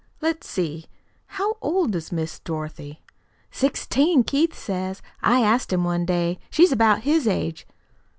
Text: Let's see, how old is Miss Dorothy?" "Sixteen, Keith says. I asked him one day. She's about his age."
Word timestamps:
Let's 0.19 0.49
see, 0.49 0.87
how 1.27 1.57
old 1.61 1.95
is 1.95 2.11
Miss 2.11 2.39
Dorothy?" 2.39 3.03
"Sixteen, 3.51 4.23
Keith 4.23 4.55
says. 4.57 4.99
I 5.21 5.41
asked 5.41 5.71
him 5.71 5.83
one 5.83 6.05
day. 6.07 6.39
She's 6.49 6.71
about 6.71 7.01
his 7.03 7.27
age." 7.27 7.67